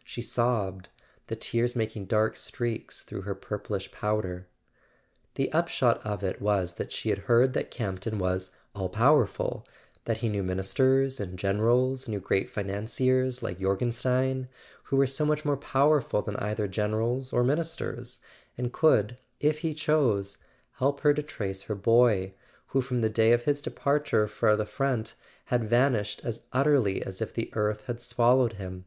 "she 0.04 0.20
sobbed, 0.20 0.90
the 1.28 1.34
tears 1.34 1.74
making 1.74 2.04
dark 2.04 2.36
streaks 2.36 3.00
through 3.00 3.22
her 3.22 3.34
purplish 3.34 3.90
powder. 3.90 4.46
The 5.36 5.50
upshot 5.50 6.04
of 6.04 6.22
it 6.22 6.42
was 6.42 6.74
that 6.74 6.92
she 6.92 7.08
had 7.08 7.20
heard 7.20 7.54
that 7.54 7.70
Camp 7.70 8.00
ton 8.00 8.18
was 8.18 8.50
"all 8.74 8.90
powerful"; 8.90 9.66
that 10.04 10.18
he 10.18 10.28
knew 10.28 10.42
Ministers 10.42 11.18
and 11.20 11.38
Generals, 11.38 12.06
knew 12.06 12.20
great 12.20 12.50
financiers 12.50 13.42
like 13.42 13.60
Jorgenstein 13.60 14.48
(who 14.82 14.96
were 14.98 15.06
so 15.06 15.24
much 15.24 15.46
more 15.46 15.56
powerful 15.56 16.20
than 16.20 16.36
either 16.36 16.68
Generals 16.68 17.32
or 17.32 17.42
Ministers), 17.42 18.20
and 18.58 18.70
could, 18.70 19.16
if 19.40 19.60
he 19.60 19.72
chose, 19.72 20.36
help 20.72 21.00
her 21.00 21.14
to 21.14 21.22
trace 21.22 21.62
[388] 21.62 21.62
A 21.64 21.64
SON 21.64 21.76
AT 21.78 21.82
THE 21.82 22.32
FRONT 22.34 22.34
her 22.34 22.72
boy, 22.74 22.74
who, 22.74 22.80
from 22.82 23.00
the 23.00 23.08
day 23.08 23.32
of 23.32 23.44
his 23.44 23.62
departure 23.62 24.28
for 24.28 24.54
the 24.54 24.66
front, 24.66 25.14
had 25.46 25.64
vanished 25.64 26.20
as 26.24 26.42
utterly 26.52 27.02
as 27.02 27.22
if 27.22 27.32
the 27.32 27.48
earth 27.54 27.84
had 27.86 28.00
swal¬ 28.00 28.36
lowed 28.36 28.52
him. 28.58 28.84